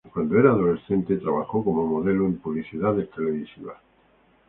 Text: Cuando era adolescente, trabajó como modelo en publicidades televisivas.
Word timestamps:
Cuando 0.11 0.39
era 0.39 0.49
adolescente, 0.49 1.17
trabajó 1.17 1.63
como 1.63 1.85
modelo 1.85 2.25
en 2.25 2.39
publicidades 2.39 3.11
televisivas. 3.11 3.77